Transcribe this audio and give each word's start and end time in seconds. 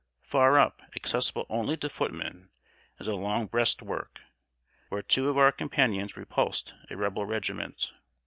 Far 0.23 0.57
up, 0.57 0.81
accessible 0.95 1.45
only 1.47 1.77
to 1.77 1.87
footmen, 1.87 2.49
is 2.97 3.07
a 3.07 3.15
long 3.15 3.45
breast 3.45 3.83
work, 3.83 4.21
where 4.89 5.03
two 5.03 5.29
of 5.29 5.37
our 5.37 5.51
companies 5.51 6.17
repulsed 6.17 6.73
a 6.89 6.97
Rebel 6.97 7.27
regiment. 7.27 7.91